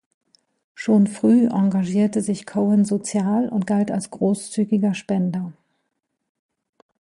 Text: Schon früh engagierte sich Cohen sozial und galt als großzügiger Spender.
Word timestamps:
Schon 0.73 1.05
früh 1.05 1.45
engagierte 1.47 2.23
sich 2.23 2.47
Cohen 2.47 2.85
sozial 2.85 3.49
und 3.49 3.67
galt 3.67 3.91
als 3.91 4.09
großzügiger 4.09 4.95
Spender. 4.95 5.53